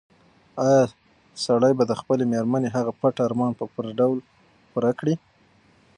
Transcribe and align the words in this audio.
ایا 0.65 0.81
سړی 1.45 1.73
به 1.77 1.83
د 1.87 1.93
خپلې 2.01 2.23
مېرمنې 2.33 2.69
هغه 2.77 2.91
پټ 2.99 3.15
ارمان 3.27 3.51
په 3.59 3.65
پوره 3.71 3.91
ډول 3.99 4.17
پوره 4.71 4.91
کړي؟ 4.99 5.15